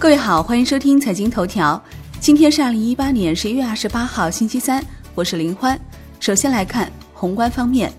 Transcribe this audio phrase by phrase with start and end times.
[0.00, 1.82] 各位好，欢迎收听财经头条。
[2.20, 4.80] 今天是二零一八年十一月二十八号，星期三，
[5.12, 5.76] 我是林欢。
[6.20, 7.92] 首先来看宏观方面，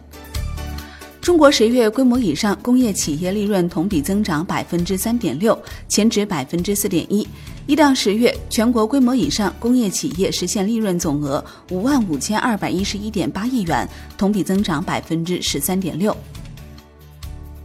[1.20, 7.28] 中国十月规模以上工业企业利润同比增长百分之三点六，前值百分之四点一。
[7.68, 13.86] 一到十月，全国规模以上工业企业实现利润总额五万五千二百一十一点八亿元，
[14.18, 16.16] 同比增长百分之十三点六。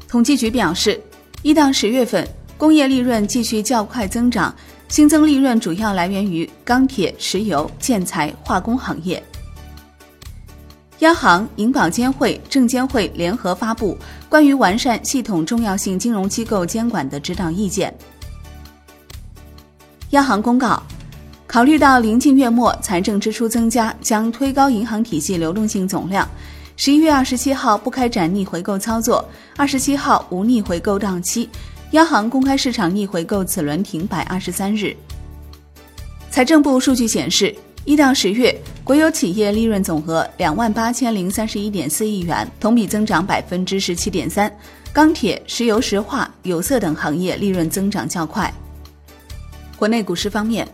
[0.08, 1.00] 统计局表示，
[1.42, 2.28] 一到十月份。
[2.64, 4.56] 工业利润继续较快增长，
[4.88, 9.22] 新增利润主要来源于钢铁、石油、建材、化工行业。
[11.00, 13.98] 央行、银保监会、证监会联合发布
[14.30, 17.94] 关于完善系统重要性金融机构监管的指导意见。
[20.12, 20.82] 央行公告，
[21.46, 26.26] 考虑到临近月末，财政支出增加将推高银行体系流动性总量，
[26.78, 29.22] 十一月二十七号不开展逆回购操作，
[29.54, 31.46] 二十七号无逆回购到期。
[31.94, 34.96] 央行公开市场逆回购此轮停摆二十三日。
[36.28, 44.52] 财政部数据显示，一到十月，国有企业利润总额两万八千零三十一点四亿元，同比增长百分之十七点三。
[44.92, 48.52] 钢铁、石油石化、有色等行业利润增长较快。
[49.76, 50.66] 国内股市方面。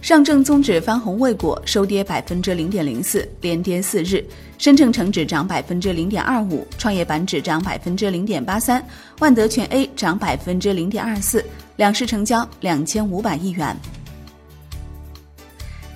[0.00, 4.24] 上证综指翻红未果，收跌百分之零点零四，连跌四日。
[4.56, 8.84] 深证成指涨百分之零点二五，创业板指涨百分之零点八三，
[9.18, 11.44] 万德全 A 涨百分之零点二四。
[11.76, 13.76] 两市成交两千五百亿元。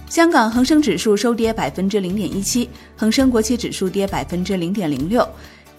[0.09, 5.27] 香港恒生指数收跌百分之零点一七，恒生国企指数跌百分之零点零六，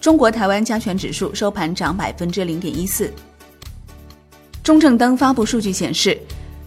[0.00, 3.12] 中国台湾加权指数收盘涨百分之零点一四。
[4.62, 6.18] 中证登发布数据显示。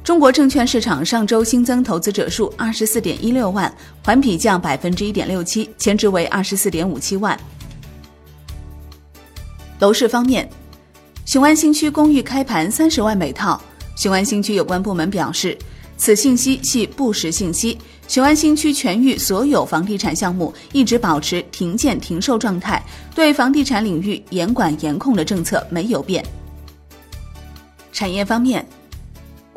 [0.07, 3.69] 中国证券市场上周新增投资者数二十四点一六万，
[4.05, 7.37] 环比降百分之一点六七，前值为二十四点五七万。
[9.79, 10.49] 楼市方面，
[11.25, 13.61] 雄安新区公寓开盘三十万每套。
[13.97, 15.57] 雄安新区有关部门表示，
[15.97, 17.77] 此信息系不实信息。
[18.07, 22.81] 雄安新区全域所有房地产项目一直保持停建停售状态，
[23.13, 26.25] 对房地产领域严管严控的政策没有变。
[27.91, 28.65] 产业方面。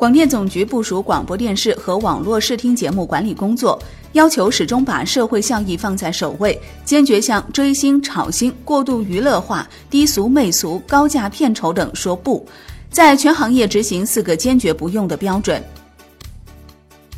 [0.01, 3.79] 广电总局部署广播电视和网络视听节目管理工作，
[4.13, 12.43] 要求始终把社会效益放在首位，坚决向追星、炒星、过度娱乐化、低俗媚俗、高价片酬等说不，
[12.89, 15.63] 在全行业执行四个坚决不用的标准。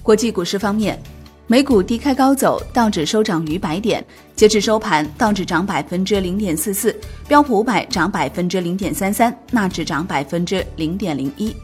[0.01, 1.01] 国际股市方面，
[1.47, 4.05] 美股低开高走，道指收涨逾百点，
[4.35, 6.93] 截至收盘，道指涨百分之零点四四，
[7.29, 11.55] 标普五百涨百分之零点三三，纳指涨百分之零点零一。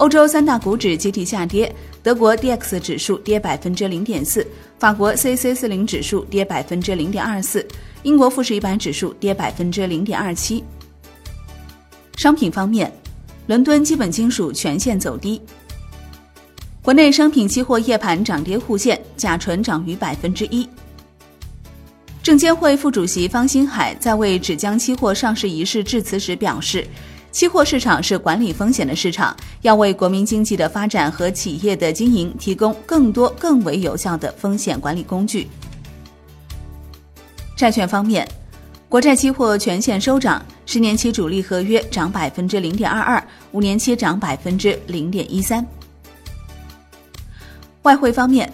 [0.00, 1.70] 欧洲三大股指集体下跌，
[2.02, 4.46] 德国 D X 指数跌百分之零点四，
[4.78, 7.66] 法国 C C 四零指数跌百分之零点二四，
[8.02, 10.64] 英国富时一百指数跌百分之零点二七。
[12.16, 12.90] 商品方面，
[13.46, 15.38] 伦敦基本金属全线走低。
[16.80, 20.66] 国内商品期货夜盘涨跌互现，甲醇涨逾百分之一。
[22.22, 26.86] 证监会副主席方星海在为纸浆期货上市仪式致辞时表示。
[27.32, 35.46] 期货市场是管理风险的市场，要为国民经济的发展和企业的经营提供更多、更为有效的风险管理工具。
[37.56, 38.26] 债券方面，
[38.88, 45.64] 国债期货全线收涨，十年期主力合约涨百分之零点二二，五年期涨百分之零点一三。
[47.82, 48.52] 外汇方面。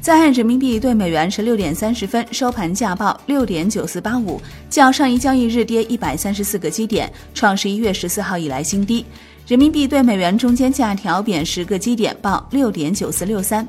[0.00, 4.40] 在岸人民币对美元十六点三十分收盘价报六点九四八五，
[4.70, 9.04] 较上一交易日跌一百三十四个基点，创十一月十四号以来新低。
[9.46, 13.66] 人民币对美元中间价调贬十个基点，报六点九四六三。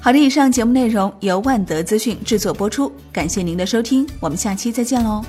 [0.00, 5.22] 好的，以上节目内容由万德资讯制作播出，感谢您的收听，我们下期再见喽。